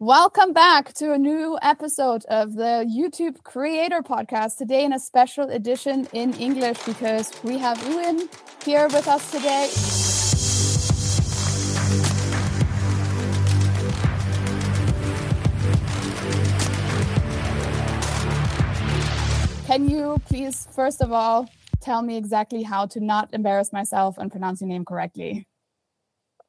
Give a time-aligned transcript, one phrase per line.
[0.00, 4.56] Welcome back to a new episode of the YouTube Creator Podcast.
[4.56, 8.28] Today, in a special edition in English, because we have Uyen
[8.64, 9.68] here with us today.
[19.66, 24.30] Can you please, first of all, tell me exactly how to not embarrass myself and
[24.30, 25.44] pronounce your name correctly?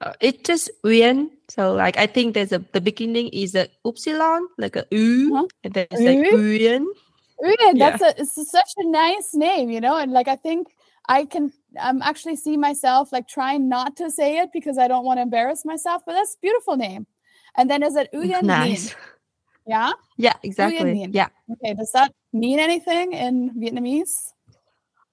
[0.01, 1.29] Uh, it's just Uyen.
[1.49, 5.47] So like I think there's a the beginning is a upsilon, like a U, uh-huh.
[5.63, 6.85] and then it's like Uyen.
[7.41, 7.97] Uyen, yeah.
[7.97, 10.67] that's a it's such a nice name, you know, and like I think
[11.07, 15.05] I can I'm actually see myself like trying not to say it because I don't
[15.05, 17.07] want to embarrass myself, but that's beautiful name.
[17.55, 18.95] And then is it Uyen nice.
[19.67, 19.91] Yeah?
[20.17, 21.07] Yeah, exactly.
[21.11, 21.27] Yeah.
[21.51, 21.75] Okay.
[21.75, 24.33] Does that mean anything in Vietnamese?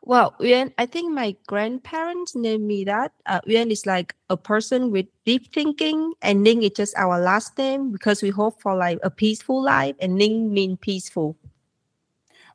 [0.07, 3.11] Well, Uyen, I think my grandparents named me that.
[3.27, 7.59] Uh, Uyen is like a person with deep thinking, and Ninh is just our last
[7.59, 11.37] name because we hope for like a peaceful life, and Ninh mean peaceful.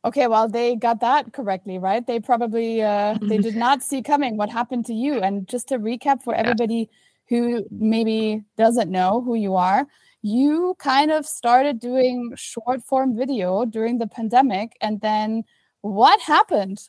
[0.06, 2.08] Okay, well, they got that correctly, right?
[2.08, 5.20] They probably uh, they did not see coming what happened to you.
[5.20, 6.90] And just to recap for everybody
[7.28, 9.86] who maybe doesn't know who you are,
[10.22, 15.44] you kind of started doing short form video during the pandemic, and then
[15.82, 16.88] what happened?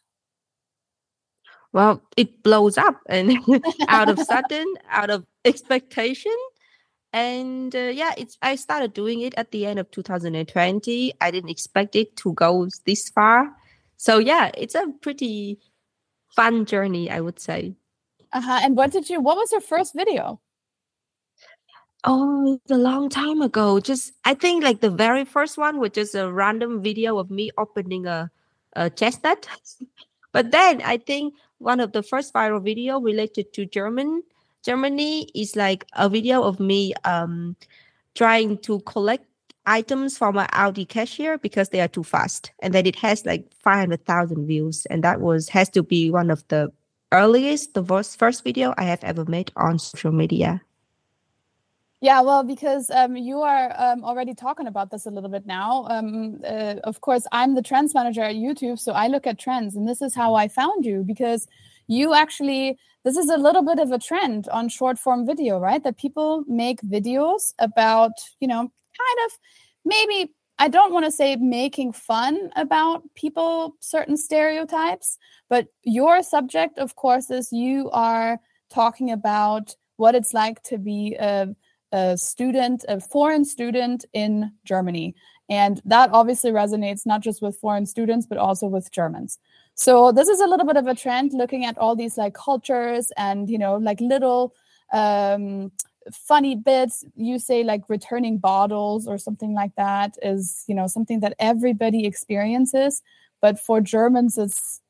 [1.72, 3.38] Well it blows up and
[3.88, 6.36] out of sudden out of expectation.
[7.14, 11.50] And uh, yeah it's i started doing it at the end of 2020 i didn't
[11.50, 13.50] expect it to go this far.
[13.96, 15.58] So yeah it's a pretty
[16.34, 17.74] fun journey i would say.
[18.32, 20.40] Uh-huh and what did you what was your first video?
[22.04, 23.78] Oh, it's a long time ago.
[23.78, 27.50] Just I think like the very first one was just a random video of me
[27.56, 28.30] opening a,
[28.74, 29.46] a chestnut.
[30.32, 34.22] but then I think one of the first viral video related to German
[34.62, 37.56] Germany is like a video of me um,
[38.14, 39.26] trying to collect
[39.66, 43.52] items from an Aldi cashier because they are too fast, and then it has like
[43.62, 46.72] five hundred thousand views, and that was has to be one of the
[47.10, 50.62] earliest, the first first video I have ever made on social media.
[52.02, 55.86] Yeah, well, because um, you are um, already talking about this a little bit now.
[55.88, 59.76] Um, uh, of course, I'm the trends manager at YouTube, so I look at trends,
[59.76, 61.46] and this is how I found you because
[61.86, 65.80] you actually, this is a little bit of a trend on short form video, right?
[65.84, 69.38] That people make videos about, you know, kind of
[69.84, 76.78] maybe, I don't want to say making fun about people, certain stereotypes, but your subject,
[76.78, 78.40] of course, is you are
[78.70, 81.54] talking about what it's like to be a
[81.92, 85.14] a student, a foreign student in Germany.
[85.48, 89.38] And that obviously resonates not just with foreign students, but also with Germans.
[89.74, 93.12] So this is a little bit of a trend looking at all these like cultures
[93.16, 94.54] and, you know, like little
[94.92, 95.72] um,
[96.12, 97.04] funny bits.
[97.14, 102.06] You say like returning bottles or something like that is, you know, something that everybody
[102.06, 103.02] experiences.
[103.40, 104.80] But for Germans, it's,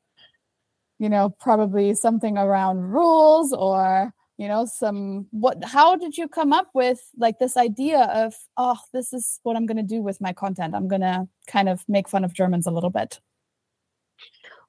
[0.99, 6.53] you know, probably something around rules or you know some what how did you come
[6.53, 10.19] up with like this idea of oh this is what i'm going to do with
[10.19, 10.75] my content.
[10.75, 13.19] I'm going to kind of make fun of germans a little bit.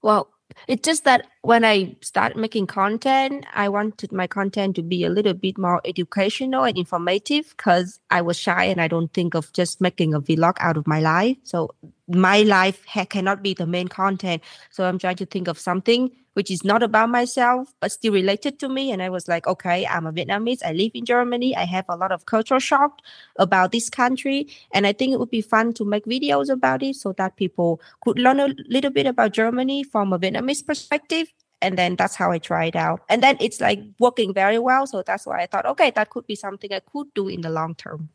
[0.02, 0.28] Well
[0.68, 5.08] it's just that when i started making content i wanted my content to be a
[5.08, 9.50] little bit more educational and informative because i was shy and i don't think of
[9.54, 11.36] just making a vlog out of my life.
[11.44, 11.74] So
[12.08, 14.42] my life ha- cannot be the main content.
[14.70, 18.58] So i'm trying to think of something which is not about myself but still related
[18.60, 18.90] to me.
[18.92, 20.60] And i was like okay i'm a vietnamese.
[20.64, 21.56] I live in germany.
[21.56, 23.00] I have a lot of cultural shock
[23.38, 24.48] about this country.
[24.72, 27.80] And i think it would be fun to make videos about it so that people
[28.02, 31.32] could learn a little bit about germany from a vietnamese perspective.
[31.62, 33.00] And then that's how i tried out.
[33.08, 34.86] And then it's like working very well.
[34.86, 37.50] So that's why i thought okay that could be something i could do in the
[37.50, 38.10] long term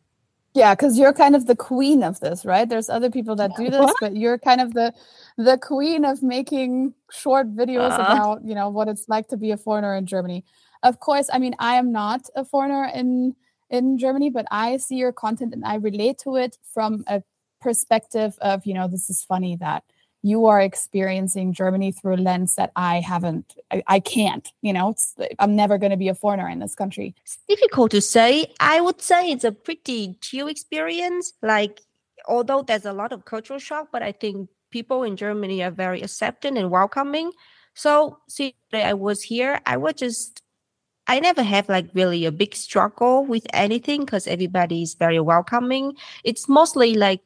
[0.60, 2.68] yeah, because you're kind of the queen of this, right?
[2.68, 4.94] There's other people that do this, but you're kind of the
[5.38, 9.52] the queen of making short videos uh about, you know, what it's like to be
[9.52, 10.44] a foreigner in Germany.
[10.84, 13.36] Of course, I mean, I am not a foreigner in
[13.70, 17.24] in Germany, but I see your content and I relate to it from a
[17.62, 19.84] perspective of, you know, this is funny that
[20.22, 24.96] you are experiencing Germany through a lens that I haven't, I, I can't, you know,
[25.40, 27.16] I'm never going to be a foreigner in this country.
[27.24, 28.52] It's difficult to say.
[28.60, 31.34] I would say it's a pretty chill experience.
[31.42, 31.82] Like,
[32.28, 36.02] although there's a lot of cultural shock, but I think people in Germany are very
[36.02, 37.32] accepting and welcoming.
[37.74, 40.42] So, see, I was here, I was just
[41.10, 45.96] I never have like really a big struggle with anything because everybody is very welcoming.
[46.24, 47.22] It's mostly like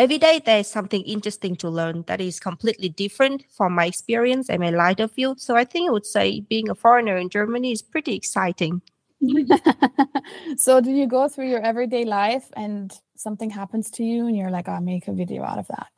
[0.00, 4.60] every day there's something interesting to learn that is completely different from my experience and
[4.60, 5.40] my lighter field.
[5.40, 8.80] So I think I would say being a foreigner in Germany is pretty exciting.
[10.56, 14.50] so do you go through your everyday life and something happens to you and you're
[14.50, 15.92] like, oh, I'll make a video out of that?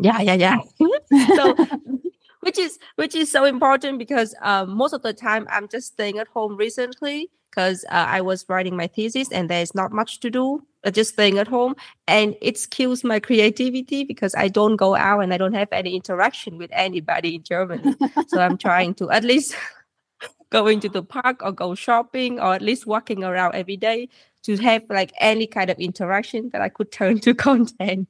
[0.00, 0.58] Yeah, yeah, yeah.
[1.36, 1.54] so
[2.46, 6.20] which is which is so important because um, most of the time I'm just staying
[6.20, 10.30] at home recently because uh, I was writing my thesis and there's not much to
[10.30, 11.74] do, uh, just staying at home.
[12.06, 15.96] And it kills my creativity because I don't go out and I don't have any
[15.96, 17.96] interaction with anybody in Germany.
[18.28, 19.56] so I'm trying to at least
[20.50, 24.08] going to the park or go shopping or at least walking around every day
[24.44, 28.06] to have like any kind of interaction that I could turn to content.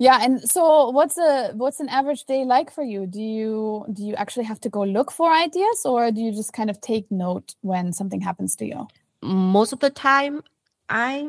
[0.00, 3.06] Yeah, and so what's a what's an average day like for you?
[3.06, 6.54] Do you do you actually have to go look for ideas or do you just
[6.54, 8.88] kind of take note when something happens to you?
[9.20, 10.42] Most of the time
[10.88, 11.28] I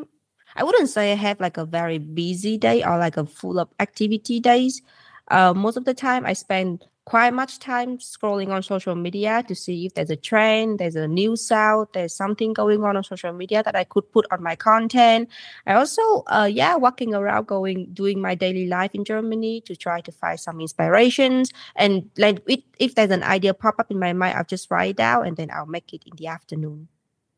[0.55, 3.67] I wouldn't say I have like a very busy day or like a full of
[3.81, 4.81] activity days.
[5.27, 9.53] Uh, most of the time I spend quite much time scrolling on social media to
[9.53, 13.33] see if there's a trend, there's a news out, there's something going on on social
[13.33, 15.27] media that I could put on my content.
[15.67, 19.99] I also, uh, yeah, walking around, going, doing my daily life in Germany to try
[19.99, 21.51] to find some inspirations.
[21.75, 24.91] And like, it, if there's an idea pop up in my mind, I'll just write
[24.91, 26.87] it down and then I'll make it in the afternoon.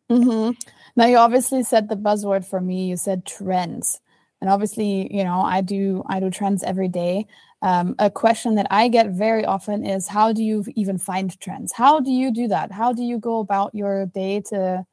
[0.07, 0.51] Mm-hmm.
[0.95, 2.85] Now, you obviously said the buzzword for me.
[2.89, 4.01] You said trends,
[4.44, 7.28] and obviously, you know, I do I do trends every day.
[7.62, 11.72] Um, a question that I get very often is how do you even find trends?
[11.72, 12.69] How do you do that?
[12.69, 14.86] How do you go about your day to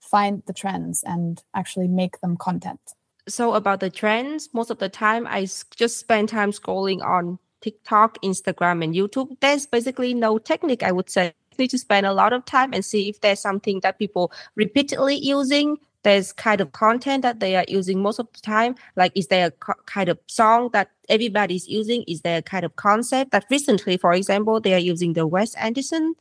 [0.00, 2.80] find the trends and actually make them content?
[3.28, 8.20] So, about the trends, most of the time I just spend time scrolling on TikTok,
[8.24, 9.36] Instagram, and YouTube.
[9.40, 11.32] There's basically no technique, I would say.
[11.58, 15.14] Need to spend a lot of time and see if there's something that people repeatedly
[15.14, 19.26] using there's kind of content that they are using most of the time like is
[19.26, 23.32] there a co- kind of song that everybody's using is there a kind of concept
[23.32, 26.14] that recently for example they are using the wes anderson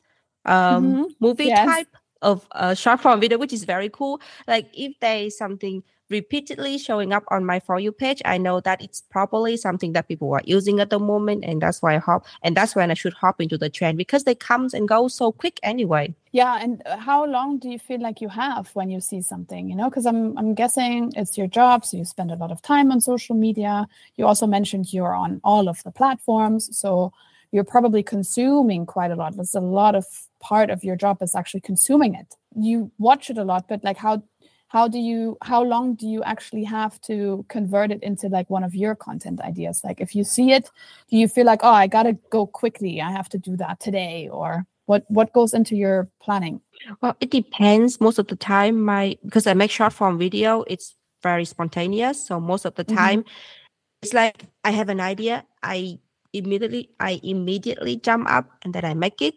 [0.46, 1.04] um, mm-hmm.
[1.20, 1.68] movie yes.
[1.68, 1.88] type
[2.24, 6.78] of uh, short form video which is very cool like if there is something repeatedly
[6.78, 10.32] showing up on my for you page, I know that it's probably something that people
[10.34, 12.26] are using at the moment, and that's why I hop.
[12.44, 15.32] And that's when I should hop into the trend because they comes and go so
[15.32, 16.14] quick anyway.
[16.32, 19.70] Yeah, and how long do you feel like you have when you see something?
[19.70, 22.62] You know, because I'm I'm guessing it's your job, so you spend a lot of
[22.62, 23.88] time on social media.
[24.18, 27.14] You also mentioned you're on all of the platforms, so
[27.52, 29.38] you're probably consuming quite a lot.
[29.38, 30.06] That's a lot of
[30.42, 32.36] part of your job is actually consuming it.
[32.54, 34.24] You watch it a lot, but like how
[34.68, 38.64] how do you how long do you actually have to convert it into like one
[38.64, 39.84] of your content ideas?
[39.84, 40.70] Like if you see it
[41.10, 43.02] do you feel like oh i gotta go quickly.
[43.02, 46.62] I have to do that today or what what goes into your planning?
[47.02, 48.02] Well it depends.
[48.02, 52.26] Most of the time my because i make short form video it's very spontaneous.
[52.28, 52.98] So most of the mm-hmm.
[52.98, 54.02] time mm-hmm.
[54.02, 56.00] it's like i have an idea i
[56.34, 59.36] immediately i immediately jump up and then i make it.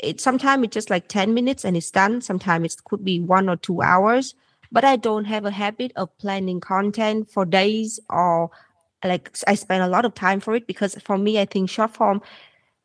[0.00, 2.22] It sometimes it's just like 10 minutes and it's done.
[2.22, 4.34] Sometimes it could be one or two hours
[4.72, 8.50] but I don't have a habit of planning content for days or
[9.04, 11.94] like I spend a lot of time for it because for me, I think short
[11.94, 12.20] form,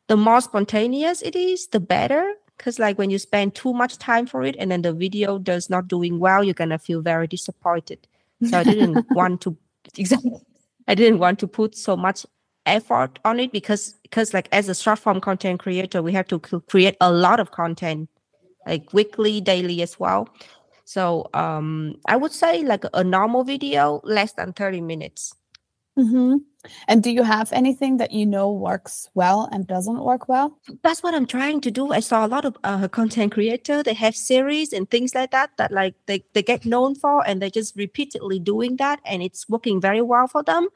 [0.08, 2.34] the more spontaneous it is, the better.
[2.56, 5.68] Because like when you spend too much time for it and then the video does
[5.68, 8.06] not doing well, you're gonna feel very disappointed.
[8.44, 9.56] So I didn't want to
[9.96, 10.32] exactly.
[10.88, 12.24] I didn't want to put so much
[12.64, 16.38] effort on it because because like as a short form content creator, we have to
[16.38, 18.08] create a lot of content
[18.66, 20.28] like weekly, daily as well.
[20.86, 25.34] So um, I would say like a normal video, less than 30 minutes.
[25.98, 26.36] Mm-hmm.
[26.86, 30.58] And do you have anything that you know works well and doesn't work well?
[30.82, 31.92] That's what I'm trying to do.
[31.92, 33.82] I saw a lot of uh, content creator.
[33.82, 37.42] They have series and things like that that like they, they get known for, and
[37.42, 40.68] they're just repeatedly doing that, and it's working very well for them.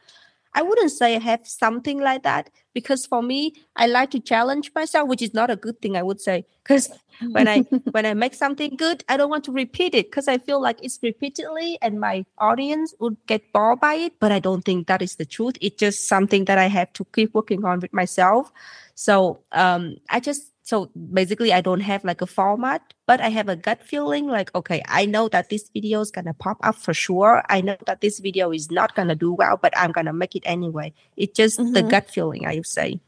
[0.54, 4.72] I wouldn't say I have something like that because for me, I like to challenge
[4.74, 6.44] myself, which is not a good thing, I would say.
[6.62, 6.90] Because
[7.32, 10.38] when I when I make something good, I don't want to repeat it because I
[10.38, 14.14] feel like it's repeatedly and my audience would get bored by it.
[14.18, 15.56] But I don't think that is the truth.
[15.60, 18.52] It's just something that I have to keep working on with myself.
[18.94, 23.48] So um, I just so basically, I don't have like a format, but I have
[23.48, 26.76] a gut feeling like, okay, I know that this video is going to pop up
[26.76, 27.42] for sure.
[27.48, 30.12] I know that this video is not going to do well, but I'm going to
[30.12, 30.92] make it anyway.
[31.16, 31.72] It's just mm-hmm.
[31.72, 33.00] the gut feeling, I would say.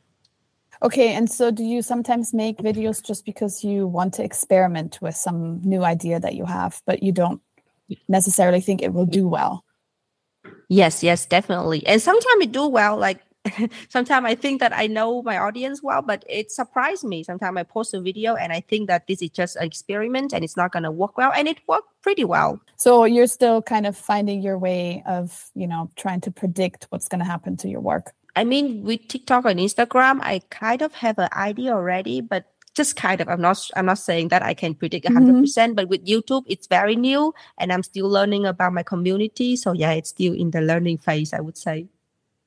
[0.83, 5.15] Okay, and so do you sometimes make videos just because you want to experiment with
[5.15, 7.41] some new idea that you have, but you don't
[8.09, 9.65] necessarily think it will do well?
[10.69, 11.87] Yes, yes, definitely.
[11.87, 12.97] And sometimes it do well.
[12.97, 13.23] Like
[13.89, 17.25] sometimes I think that I know my audience well, but it surprised me.
[17.25, 20.45] Sometimes I post a video and I think that this is just an experiment and
[20.45, 22.61] it's not going to work well, and it worked pretty well.
[22.77, 27.09] So you're still kind of finding your way of, you know, trying to predict what's
[27.09, 28.13] going to happen to your work.
[28.35, 32.97] I mean, with TikTok and Instagram, I kind of have an idea already, but just
[32.97, 35.43] kind of i'm not i'm not saying that i can predict 100 mm-hmm.
[35.43, 39.73] percent but with youtube it's very new and i'm still learning about my community so
[39.73, 41.87] yeah it's still in the learning phase i would say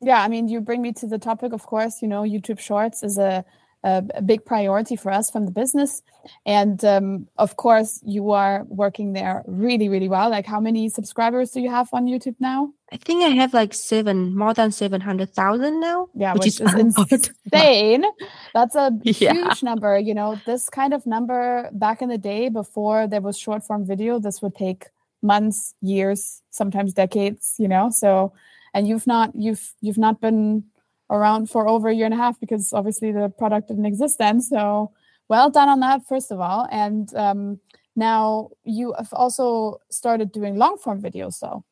[0.02, 3.04] yeah i mean you bring me to the topic of course you know youtube shorts
[3.04, 3.46] is a
[3.86, 6.02] a, a big priority for us from the business.
[6.46, 10.30] And um, of course, you are working there really, really well.
[10.30, 12.74] Like, how many subscribers do you have on YouTube now?
[12.92, 16.10] I think I have like seven, more than 700,000 now.
[16.16, 18.06] Yeah, which, which is, is insane.
[18.54, 19.34] That's a yeah.
[19.34, 20.00] huge number.
[20.00, 23.86] You know, this kind of number back in the day before there was short form
[23.86, 24.88] video, this would take
[25.22, 27.92] months, years, sometimes decades, you know?
[27.92, 28.34] So,
[28.76, 30.66] and you've not, you've, you've not been
[31.10, 34.42] around for over a year and a half because obviously the product didn't exist then.
[34.42, 34.92] So
[35.30, 36.68] well done on that, first of all.
[36.70, 37.60] And um,
[37.96, 41.64] now you have also started doing long form videos, though.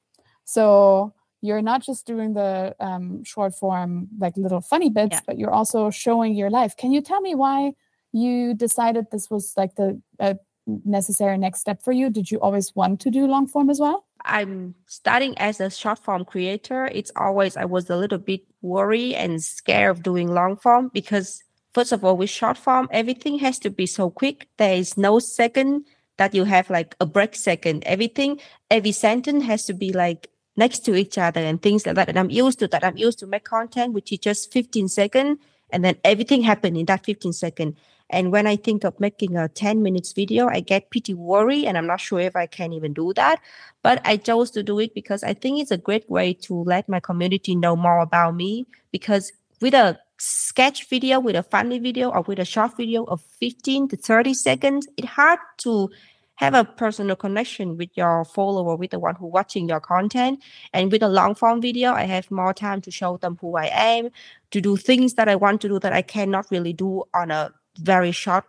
[0.46, 5.20] So you're not just doing the um, short form, like little funny bits, yeah.
[5.28, 6.78] but you're also showing your life.
[6.78, 7.74] Can you tell me why
[8.14, 12.10] you decided this was like the uh, necessary next step for you?
[12.10, 14.06] Did you always want to do long form as well?
[14.26, 16.86] I'm starting as a short form creator.
[16.92, 21.44] It's always I was a little bit worried and scared of doing long form because
[21.74, 24.48] first of all, with short form, everything has to be so quick.
[24.58, 25.86] There is no second
[26.18, 27.84] that you have like a break second.
[27.86, 28.40] Everything,
[28.70, 32.10] every sentence has to be like next to each other and things like that.
[32.10, 32.84] And I'm used to that.
[32.84, 35.40] I'm used to make content which is just 15 seconds
[35.72, 37.76] and then everything happened in that 15 second.
[38.10, 41.78] And when I think of making a 10 minutes video, I get pretty worried and
[41.78, 43.40] I'm not sure if I can even do that.
[43.82, 46.88] But I chose to do it because I think it's a great way to let
[46.88, 48.68] my community know more about me.
[48.92, 49.32] Because
[49.62, 53.88] with a sketch video, with a funny video, or with a short video of 15
[53.90, 55.90] to 30 seconds, it's hard to
[56.36, 60.44] have a personal connection with your follower, with the one who watching your content.
[60.74, 63.70] And with a long form video, I have more time to show them who I
[63.72, 64.10] am,
[64.52, 67.54] to do things that I want to do that I cannot really do on a
[67.80, 68.46] very short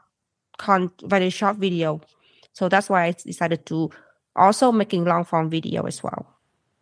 [0.58, 2.00] con very short video.
[2.52, 3.90] So that's why i decided to
[4.36, 6.26] also making long form video as well.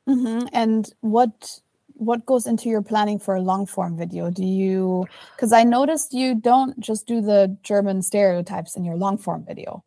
[0.08, 0.48] Mm-hmm.
[0.52, 1.60] and what
[1.94, 4.30] what goes into your planning for a long form video?
[4.30, 5.06] Do you
[5.36, 9.84] because i noticed you don't just do the german stereotypes in your long form video.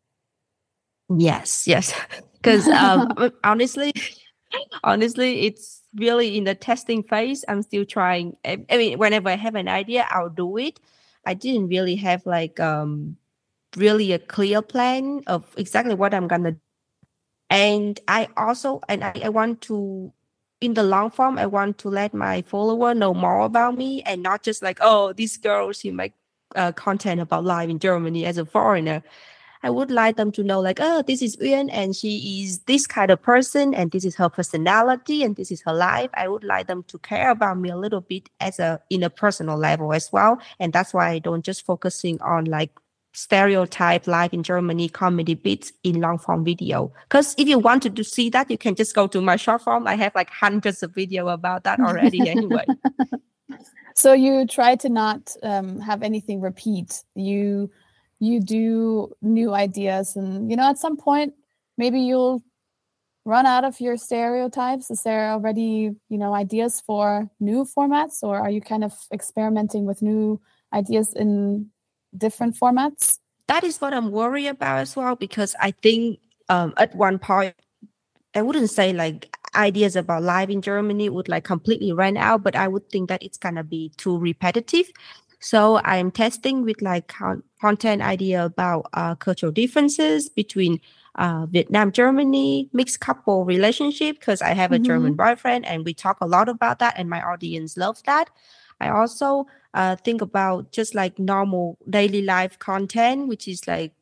[1.10, 1.94] Yes yes.
[2.42, 3.12] Because um,
[3.44, 3.92] honestly
[4.84, 7.44] honestly it's really in the testing phase.
[7.48, 8.38] I'm still trying.
[8.46, 10.80] I mean whenever i have an idea i'll do it
[11.26, 13.18] I didn't really have like um
[13.76, 16.56] really a clear plan of exactly what I'm gonna
[17.50, 20.12] and I also and I, I want to
[20.62, 24.24] in the long form I want to let my follower know more about me and
[24.24, 26.14] not just like oh these girls who make
[26.56, 29.04] uh, content about life in Germany as a foreigner.
[29.66, 32.86] I would like them to know like, oh, this is Uyen, and she is this
[32.86, 36.12] kind of person and this is her personality and this is her life.
[36.14, 39.10] I would like them to care about me a little bit as a in a
[39.10, 40.40] personal level as well.
[40.60, 42.70] And that's why I don't just focusing on like
[43.14, 46.94] stereotype life in Germany comedy bits in long form video.
[47.10, 49.88] Because if you wanted to see that, you can just go to my short form.
[49.88, 52.66] I have like hundreds of video about that already anyway.
[53.96, 57.02] So you try to not um, have anything repeat.
[57.16, 57.72] You
[58.26, 61.34] you do new ideas and you know at some point
[61.78, 62.44] maybe you'll
[63.26, 64.92] run out of your stereotypes.
[64.92, 69.86] Is there already you know ideas for new formats or are you kind of experimenting
[69.86, 70.40] with new
[70.74, 71.72] ideas in
[72.18, 73.20] different formats?
[73.48, 77.56] That is what i'm worried about as well because i think um, at one point
[78.34, 82.56] i wouldn't say like ideas about life in germany would like completely run out but
[82.56, 84.90] i would think that it's gonna be too repetitive
[85.46, 87.14] so I'm testing with like
[87.62, 90.82] content idea about uh, cultural differences between
[91.20, 94.86] uh, Vietnam, Germany, mixed couple relationship because I have a mm-hmm.
[94.86, 98.32] German boyfriend and we talk a lot about that and my audience loves that.
[98.82, 103.94] I also uh, think about just like normal daily life content, which is like,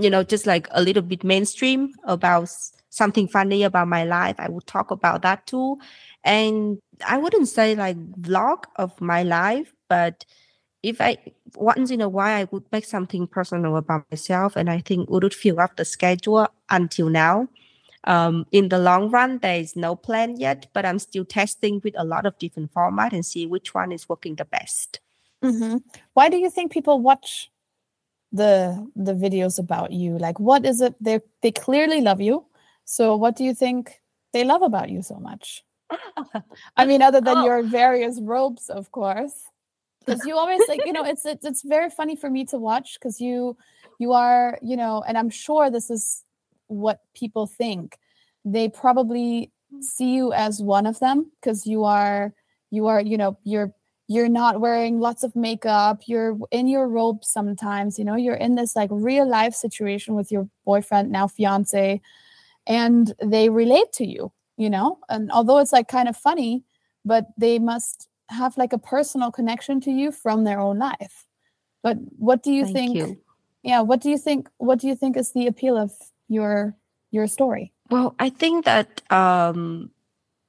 [0.00, 2.50] you know, just like a little bit mainstream about
[2.90, 4.34] something funny about my life.
[4.40, 5.78] I would talk about that too.
[6.24, 10.24] And I wouldn't say like vlog of my life, but
[10.86, 11.18] if I
[11.56, 15.34] once in a while I would make something personal about myself, and I think would
[15.34, 17.48] fill up the schedule until now.
[18.04, 21.94] Um, in the long run, there is no plan yet, but I'm still testing with
[21.98, 25.00] a lot of different format and see which one is working the best.
[25.42, 25.78] Mm-hmm.
[26.14, 27.50] Why do you think people watch
[28.30, 30.16] the the videos about you?
[30.18, 30.94] Like, what is it?
[31.00, 32.46] They they clearly love you.
[32.84, 34.00] So, what do you think
[34.32, 35.64] they love about you so much?
[36.76, 37.44] I mean, other than oh.
[37.44, 39.50] your various robes, of course
[40.06, 42.94] because you always like you know it's, it's it's very funny for me to watch
[42.94, 43.56] because you
[43.98, 46.22] you are you know and i'm sure this is
[46.68, 47.98] what people think.
[48.44, 52.32] They probably see you as one of them because you are
[52.70, 53.72] you are you know you're
[54.08, 58.54] you're not wearing lots of makeup you're in your robe sometimes you know you're in
[58.54, 62.00] this like real life situation with your boyfriend now fiance
[62.66, 64.98] and they relate to you you know?
[65.10, 66.64] And although it's like kind of funny
[67.04, 71.26] but they must have like a personal connection to you from their own life
[71.82, 73.18] but what do you Thank think you.
[73.62, 75.92] yeah what do you think what do you think is the appeal of
[76.28, 76.76] your
[77.10, 79.90] your story Well, I think that um,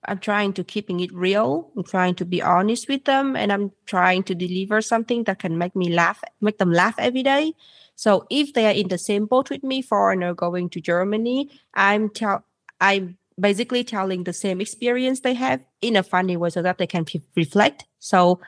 [0.05, 1.72] I'm trying to keeping it real.
[1.75, 5.57] I'm trying to be honest with them, and I'm trying to deliver something that can
[5.57, 7.53] make me laugh, make them laugh every day.
[7.96, 12.10] So if they are in the same boat with me, foreigner going to Germany, I'm
[12.10, 12.43] tell
[12.79, 16.88] I'm basically telling the same experience they have in a funny way, so that they
[16.88, 17.86] can pe- reflect.
[18.00, 18.39] So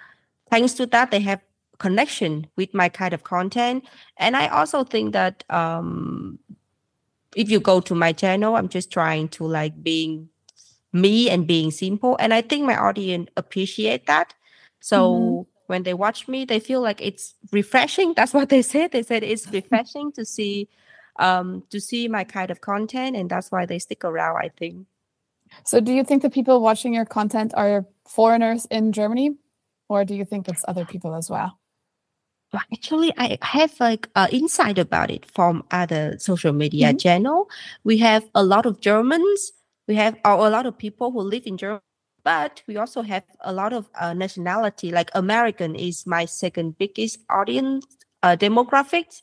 [0.49, 1.41] thanks to that, they have
[1.77, 3.85] connection with my kind of content,
[4.17, 6.39] and I also think that um,
[7.35, 10.29] if you go to my channel, I'm just trying to like being
[10.91, 12.17] me and being simple.
[12.19, 14.33] And I think my audience appreciate that.
[14.79, 15.45] So Mhm.
[15.67, 18.13] when they watch me, they feel like it's refreshing.
[18.17, 18.91] That's what they said.
[18.91, 20.67] They said it's refreshing to see
[21.19, 24.87] um to see my kind of content and that's why they stick around, I think.
[25.65, 29.29] so do you think the people watching your content are foreigners in germany
[29.89, 31.59] or do you think it's other people as well
[32.53, 36.99] Well, actually, I have like uh, insight about it from other social media Mhm.
[36.99, 37.49] channel.
[37.83, 39.51] We have a lot of Germans.
[39.87, 41.81] We have or a lot of people who live in Germany,
[42.23, 44.91] but we also have a lot of uh, nationality.
[44.91, 47.85] Like American is my second biggest audience
[48.23, 49.21] uh, demographics,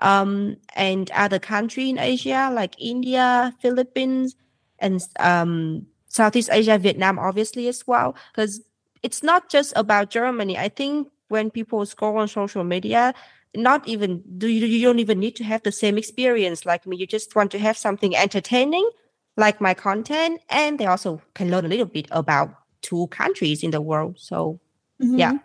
[0.00, 4.36] um, and other country in Asia like India, Philippines,
[4.78, 8.14] and um, Southeast Asia, Vietnam, obviously as well.
[8.32, 8.60] Because
[9.02, 10.58] it's not just about Germany.
[10.58, 13.14] I think when people scroll on social media,
[13.54, 16.96] not even do you, you don't even need to have the same experience like me.
[16.96, 18.88] You just want to have something entertaining,
[19.36, 23.70] like my content, and they also can learn a little bit about two countries in
[23.70, 24.16] the world.
[24.18, 24.60] So
[24.98, 25.38] Yeah.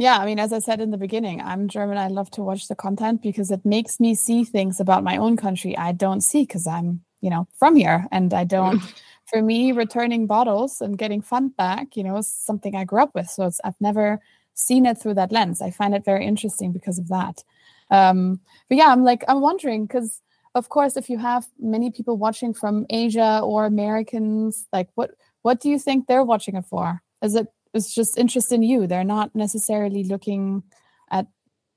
[0.00, 1.98] Yeah, I mean, as I said in the beginning, I'm German.
[1.98, 5.36] I love to watch the content because it makes me see things about my own
[5.36, 8.80] country I don't see because I'm, you know, from here and I don't.
[9.26, 13.14] For me, returning bottles and getting Pfand back, you know, is something I grew up
[13.14, 13.28] with.
[13.28, 14.20] So it's I've never
[14.54, 15.60] seen it through that lens.
[15.60, 17.44] I find it very interesting because of that.
[17.90, 20.22] Um, but yeah, I'm like I'm wondering because
[20.54, 25.10] of course, if you have many people watching from Asia or Americans, like what
[25.42, 27.02] what do you think they're watching it for?
[27.22, 28.86] Is it it's just interest in you.
[28.86, 30.62] They're not necessarily looking
[31.10, 31.26] at,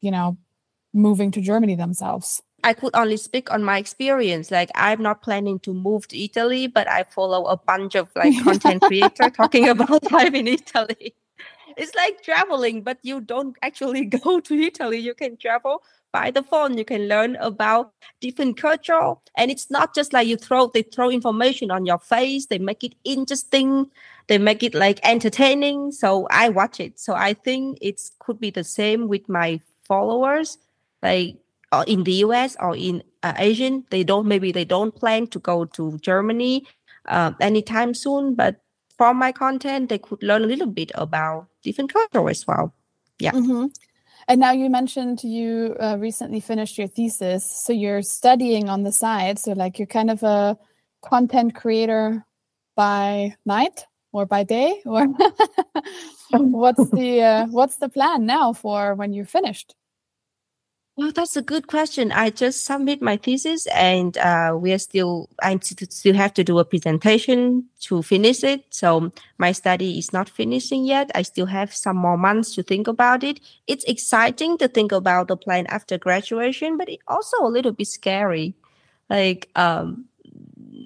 [0.01, 0.37] you know,
[0.93, 2.41] moving to Germany themselves.
[2.63, 4.49] I could only speak on my experience.
[4.49, 8.33] Like I'm not planning to move to Italy, but I follow a bunch of like
[8.43, 11.15] content creator talking about life in Italy.
[11.75, 14.99] It's like traveling, but you don't actually go to Italy.
[14.99, 16.77] You can travel by the phone.
[16.77, 21.09] You can learn about different culture, and it's not just like you throw they throw
[21.09, 22.45] information on your face.
[22.45, 23.89] They make it interesting.
[24.27, 25.91] They make it like entertaining.
[25.91, 26.99] So I watch it.
[26.99, 30.57] So I think it could be the same with my followers.
[31.01, 31.37] Like
[31.71, 35.39] or in the US or in uh, Asian, they don't maybe they don't plan to
[35.39, 36.65] go to Germany
[37.07, 38.35] uh, anytime soon.
[38.35, 38.61] But
[38.97, 42.73] from my content, they could learn a little bit about different culture as well.
[43.19, 43.31] Yeah.
[43.31, 43.73] Mhm.
[44.27, 48.91] And now you mentioned you uh, recently finished your thesis, so you're studying on the
[48.91, 49.37] side.
[49.39, 50.57] So like you're kind of a
[51.01, 52.25] content creator
[52.75, 55.07] by night or by day, or
[56.31, 59.75] what's the uh, what's the plan now for when you're finished?
[60.95, 62.11] Well, that's a good question.
[62.11, 65.27] I just submit my thesis, and uh, we are still.
[65.41, 68.65] I still have to do a presentation to finish it.
[68.69, 71.09] So my study is not finishing yet.
[71.15, 73.39] I still have some more months to think about it.
[73.65, 77.87] It's exciting to think about the plan after graduation, but it also a little bit
[77.87, 78.53] scary.
[79.09, 80.05] Like um,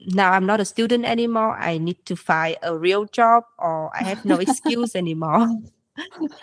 [0.07, 1.57] now, I'm not a student anymore.
[1.57, 5.49] I need to find a real job, or I have no excuse anymore.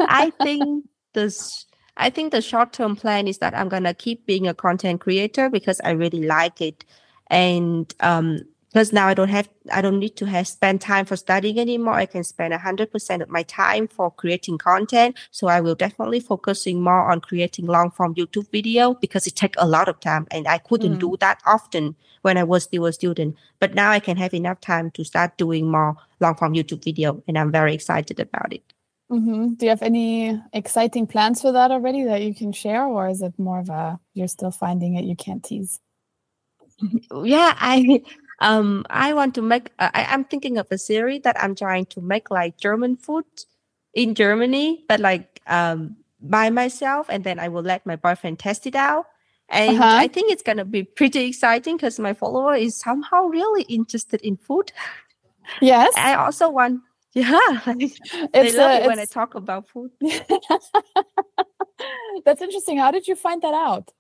[0.01, 1.65] I think this
[1.97, 5.49] I think the short term plan is that I'm gonna keep being a content creator
[5.49, 6.85] because I really like it,
[7.29, 8.41] and um,
[8.75, 11.95] because now I don't have I don't need to have spend time for studying anymore.
[11.95, 15.17] I can spend hundred percent of my time for creating content.
[15.31, 19.57] So I will definitely focusing more on creating long form YouTube video because it takes
[19.61, 21.01] a lot of time, and I couldn't Mm.
[21.01, 23.37] do that often when I was still a student.
[23.61, 27.23] But now I can have enough time to start doing more long form YouTube video,
[27.29, 28.73] and I'm very excited about it.
[29.11, 33.09] hmm Do you have any exciting plans for that already that you can share, or
[33.09, 35.81] is it more of a you're still finding it, you can't tease?
[37.25, 38.01] yeah i
[38.41, 41.87] um i want to make uh, I, i'm thinking of a series that i'm trying
[41.87, 43.25] to make like german food
[43.95, 48.67] in germany but like um by myself and then i will let my boyfriend test
[48.67, 49.07] it out
[49.49, 49.97] and Uh-huh.
[49.99, 54.37] i think it's gonna be pretty exciting because my follower is somehow really interested in
[54.37, 54.73] food
[55.61, 55.95] Yes.
[55.97, 56.81] i also want
[57.15, 57.39] Yeah,
[58.33, 59.93] it's love uh, it when I talk about food.
[62.25, 62.79] That's interesting.
[62.79, 63.93] How did you find that out?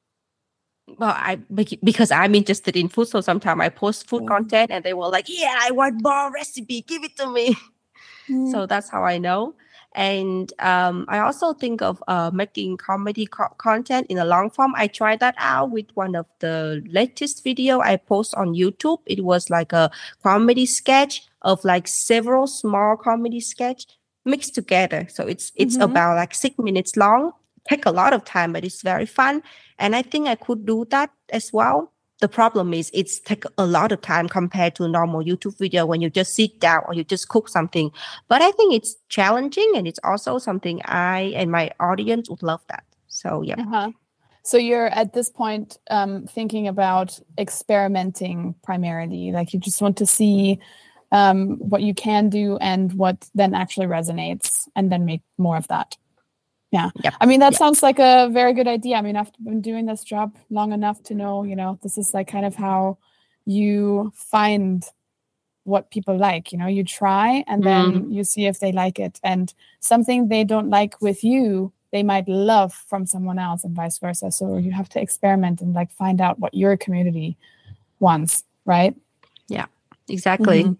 [0.86, 1.36] Well, I
[1.82, 5.26] because I'm interested in food, so sometimes I post food content, and they were like,
[5.28, 6.82] "Yeah, I want more recipe.
[6.82, 7.56] Give it to me."
[8.28, 8.50] Mm.
[8.52, 9.54] So that's how I know.
[9.94, 14.74] And um, I also think of uh, making comedy co- content in a long form.
[14.76, 18.98] I tried that out with one of the latest video I post on YouTube.
[19.06, 19.90] It was like a
[20.22, 23.86] comedy sketch of like several small comedy sketch
[24.24, 25.06] mixed together.
[25.08, 25.82] So it's it's mm-hmm.
[25.82, 27.32] about like six minutes long.
[27.68, 29.42] Take a lot of time, but it's very fun.
[29.78, 33.66] And I think I could do that as well the problem is it's take a
[33.66, 36.94] lot of time compared to a normal YouTube video when you just sit down or
[36.94, 37.90] you just cook something.
[38.28, 42.62] But I think it's challenging and it's also something I and my audience would love
[42.68, 42.84] that.
[43.08, 43.56] So yeah.
[43.58, 43.90] Uh-huh.
[44.42, 50.06] So you're at this point um, thinking about experimenting primarily, like you just want to
[50.06, 50.58] see
[51.12, 55.68] um, what you can do and what then actually resonates, and then make more of
[55.68, 55.96] that.
[56.74, 56.90] Yeah.
[57.04, 57.14] Yep.
[57.20, 57.58] I mean, that yep.
[57.60, 58.96] sounds like a very good idea.
[58.96, 62.12] I mean, I've been doing this job long enough to know, you know, this is
[62.12, 62.98] like kind of how
[63.46, 64.84] you find
[65.62, 66.50] what people like.
[66.50, 68.12] You know, you try and then mm.
[68.12, 69.20] you see if they like it.
[69.22, 73.98] And something they don't like with you, they might love from someone else and vice
[73.98, 74.32] versa.
[74.32, 77.36] So you have to experiment and like find out what your community
[78.00, 78.96] wants, right?
[79.46, 79.66] Yeah,
[80.08, 80.64] exactly.
[80.64, 80.72] Mm-hmm.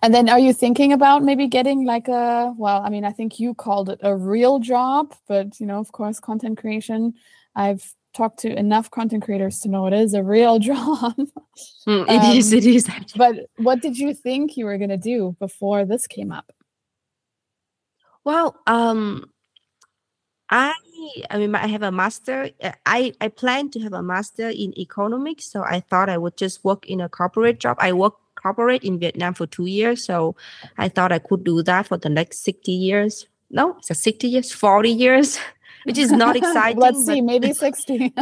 [0.00, 3.38] And then are you thinking about maybe getting like a well, I mean, I think
[3.38, 7.14] you called it a real job, but you know, of course, content creation.
[7.54, 11.16] I've talked to enough content creators to know it is a real job.
[11.86, 12.52] Mm, it um, is.
[12.52, 12.88] it is.
[13.16, 16.52] But what did you think you were going to do before this came up?
[18.24, 19.30] Well, um
[20.48, 20.74] I
[21.30, 22.50] I mean I have a master
[22.86, 26.62] I I plan to have a master in economics so I thought I would just
[26.64, 27.78] work in a corporate job.
[27.80, 30.04] I work corporate in Vietnam for two years.
[30.04, 30.34] So
[30.78, 33.26] I thought I could do that for the next 60 years.
[33.50, 35.38] No, it's a 60 years, 40 years,
[35.84, 36.80] which is not exciting.
[36.80, 38.12] Let's see, maybe 60.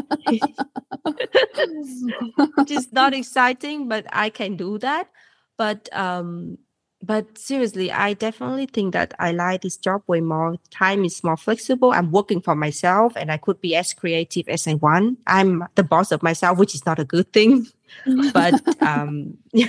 [2.56, 5.09] which is not exciting, but I can do that.
[5.56, 6.59] But um,
[7.02, 10.56] but seriously, I definitely think that I like this job way more.
[10.70, 11.92] Time is more flexible.
[11.92, 15.18] I'm working for myself and I could be as creative as I want.
[15.26, 17.66] I'm the boss of myself, which is not a good thing.
[18.33, 19.66] but um yeah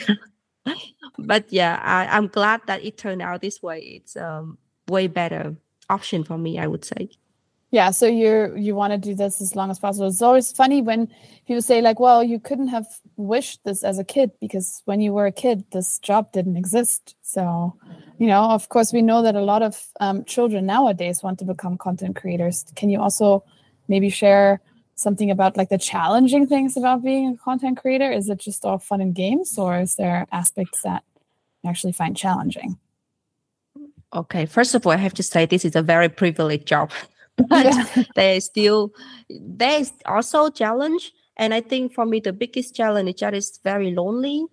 [1.17, 3.79] but yeah, I, I'm glad that it turned out this way.
[3.79, 5.55] It's um way better
[5.89, 7.09] option for me, I would say.
[7.71, 10.07] Yeah, so you you want to do this as long as possible.
[10.07, 11.07] It's always funny when
[11.47, 15.13] people say like, "Well, you couldn't have wished this as a kid because when you
[15.13, 17.73] were a kid, this job didn't exist." So,
[18.17, 21.45] you know, of course, we know that a lot of um, children nowadays want to
[21.45, 22.65] become content creators.
[22.75, 23.41] Can you also
[23.87, 24.59] maybe share
[25.01, 28.11] something about like the challenging things about being a content creator?
[28.11, 31.03] Is it just all fun and games, or is there aspects that
[31.63, 32.77] you actually find challenging?
[34.13, 36.91] Okay, first of all, I have to say this is a very privileged job,
[37.37, 38.03] but yeah.
[38.15, 38.93] there is still
[39.29, 43.57] there is also challenge, and I think for me the biggest challenge is that it's
[43.59, 44.45] very lonely.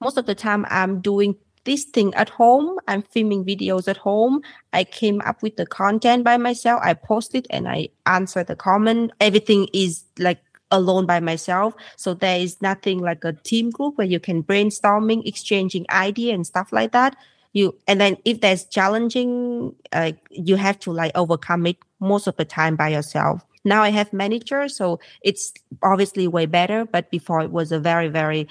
[0.00, 2.78] Most of the time, I'm doing this thing at home.
[2.88, 4.40] I'm filming videos at home.
[4.72, 6.80] I came up with the content by myself.
[6.82, 9.12] I post it and I answer the comment.
[9.20, 11.74] Everything is like alone by myself.
[11.96, 16.46] So there is nothing like a team group where you can brainstorming, exchanging idea and
[16.46, 17.16] stuff like that.
[17.52, 22.36] You and then if there's challenging, uh, you have to like overcome it most of
[22.36, 23.44] the time by yourself.
[23.64, 25.52] Now I have manager, so it's
[25.82, 26.84] obviously way better.
[26.84, 28.46] But before it was a very very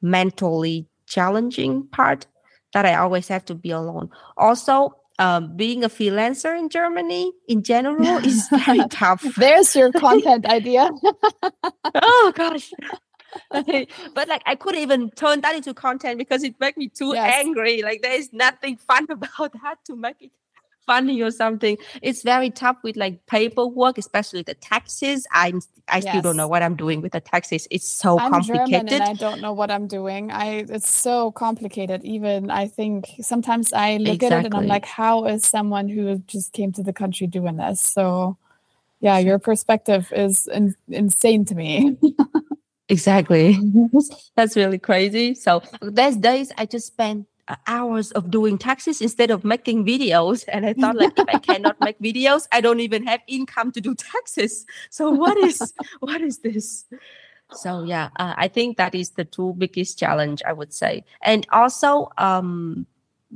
[0.00, 2.26] mentally challenging part
[2.72, 4.10] that I always have to be alone.
[4.36, 9.22] Also, um, being a freelancer in Germany in general is very tough.
[9.36, 10.90] There's your content idea.
[11.94, 12.70] oh gosh.
[13.50, 17.34] but like I couldn't even turn that into content because it made me too yes.
[17.38, 17.82] angry.
[17.82, 20.32] Like there is nothing fun about that to make it
[20.86, 21.76] funny or something.
[22.02, 25.26] It's very tough with like paperwork, especially the taxes.
[25.32, 26.08] I'm I yes.
[26.08, 27.68] still don't know what I'm doing with the taxes.
[27.70, 28.88] It's so I'm complicated.
[28.88, 30.30] German and I don't know what I'm doing.
[30.32, 32.04] I it's so complicated.
[32.04, 34.36] Even I think sometimes I look exactly.
[34.36, 37.56] at it and I'm like, how is someone who just came to the country doing
[37.56, 37.80] this?
[37.80, 38.36] So
[39.00, 41.96] yeah, your perspective is in, insane to me.
[42.88, 43.58] exactly.
[44.36, 45.34] That's really crazy.
[45.34, 47.26] So there's days I just spend
[47.66, 50.44] hours of doing taxes instead of making videos.
[50.48, 53.80] And i thought like if i cannot make videos i don't even have income to
[53.80, 54.66] do taxes.
[54.90, 56.84] So what is what is this?
[57.52, 61.04] So yeah uh, i think that is the two biggest challenge i would say.
[61.22, 62.86] And also um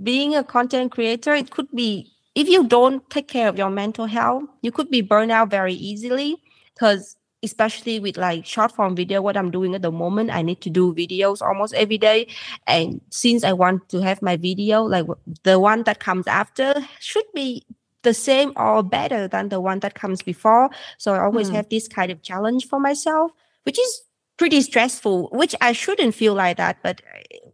[0.02, 4.06] being a content creator it could be if you don't take care of your mental
[4.06, 6.40] health you could be burned out very easily
[6.74, 10.60] because especially with like short form video what i'm doing at the moment i need
[10.60, 12.26] to do videos almost every day.
[12.66, 15.06] And since i want to have my video like
[15.42, 17.64] the one that comes after should be
[18.02, 20.70] the same or better than the one that comes before.
[20.98, 21.54] So i always mm.
[21.54, 23.32] have this kind of challenge for myself
[23.64, 24.02] which is
[24.36, 27.02] pretty stressful which i shouldn't feel like that but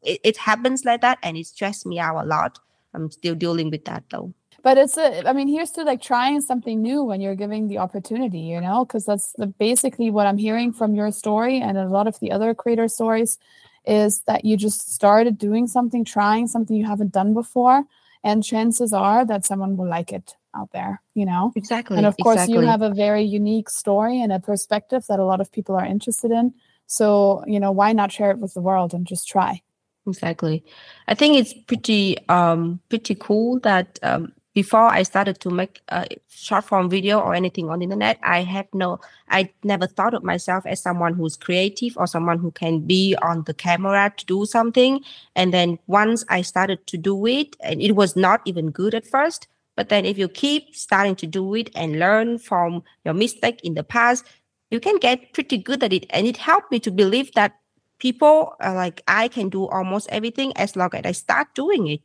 [0.02, 2.58] it, it happens like that and it stressed me out a lot.
[2.94, 4.32] I'm still dealing with that though
[4.66, 7.78] but it's a i mean here's to like trying something new when you're giving the
[7.78, 11.86] opportunity you know because that's the, basically what i'm hearing from your story and a
[11.86, 13.38] lot of the other creator stories
[13.84, 17.84] is that you just started doing something trying something you haven't done before
[18.24, 21.52] and chances are that someone will like it out there you know?
[21.54, 22.54] Exactly and of course exactly.
[22.54, 25.86] you have a very unique story and a perspective that a lot of people are
[25.86, 26.52] interested in.
[26.86, 29.62] So you know why not share it with the world and just try?
[30.06, 30.64] Exactly.
[31.08, 36.06] I think it's pretty um pretty cool that um before I started to make a
[36.30, 40.24] short form video or anything on the internet, I had no, I never thought of
[40.24, 44.46] myself as someone who's creative or someone who can be on the camera to do
[44.46, 45.04] something.
[45.34, 49.06] And then once I started to do it, and it was not even good at
[49.06, 53.60] first, but then if you keep starting to do it and learn from your mistake
[53.62, 54.24] in the past,
[54.70, 56.06] you can get pretty good at it.
[56.08, 57.60] And it helped me to believe that
[57.98, 62.00] people are like I can do almost everything as long as I start doing it.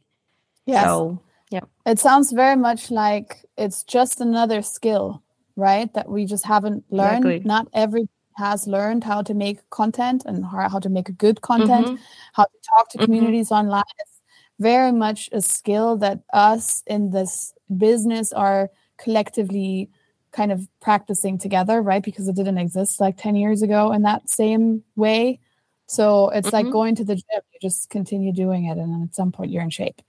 [0.66, 0.84] Yes.
[0.84, 1.62] So yeah.
[1.86, 5.22] It sounds very much like it's just another skill,
[5.56, 5.94] right?
[5.94, 7.26] That we just haven't learned.
[7.26, 7.48] Exactly.
[7.48, 11.96] Not every has learned how to make content and how to make good content, mm-hmm.
[12.34, 13.06] how to talk to mm-hmm.
[13.06, 13.84] communities online.
[14.00, 14.22] It's
[14.60, 19.90] very much a skill that us in this business are collectively
[20.32, 22.02] kind of practicing together, right?
[22.02, 25.40] Because it didn't exist like 10 years ago in that same way.
[25.88, 26.68] So it's mm-hmm.
[26.68, 29.52] like going to the gym, you just continue doing it, and then at some point
[29.52, 30.02] you're in shape.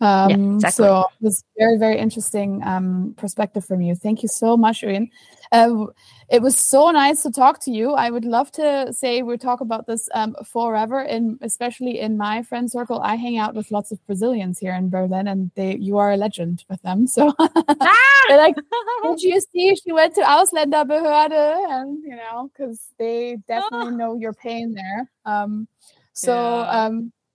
[0.00, 0.84] Um, yeah, exactly.
[0.86, 3.94] So it was very, very interesting um, perspective from you.
[3.94, 5.10] Thank you so much, Uyen.
[5.52, 5.86] Uh,
[6.30, 7.92] it was so nice to talk to you.
[7.92, 12.42] I would love to say we talk about this um, forever, and especially in my
[12.42, 13.00] friend circle.
[13.00, 16.16] I hang out with lots of Brazilians here in Berlin, and they you are a
[16.16, 17.06] legend with them.
[17.06, 18.26] So ah!
[18.30, 18.54] like,
[19.02, 21.56] did you see she went to Ausländerbehörde?
[21.68, 25.10] And you know, because they definitely know your pain there.
[25.26, 25.68] Um,
[26.12, 26.90] so yeah.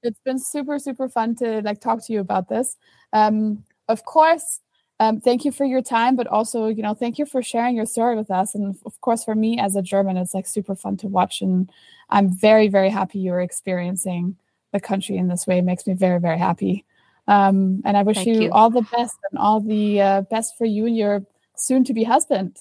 [0.06, 2.78] It's been super super fun to like talk to you about this.
[3.14, 4.62] Um of course
[4.98, 7.86] um, thank you for your time but also you know thank you for sharing your
[7.86, 8.56] story with us.
[8.56, 11.70] And of course for me as a german it's like super fun to watch and
[12.10, 14.38] i'm very very happy you're experiencing
[14.72, 15.60] the country in this way.
[15.60, 16.86] It makes me very very happy.
[17.28, 20.66] Um, and i wish you, you, all the best and all the uh, best for
[20.66, 22.58] you and your soon to be husband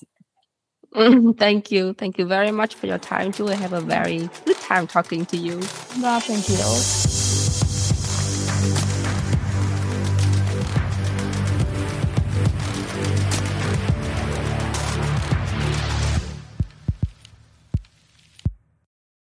[1.37, 1.93] thank you.
[1.95, 3.49] Thank you very much for your time too.
[3.49, 5.57] I have a very good time talking to you.
[5.99, 7.14] No thank you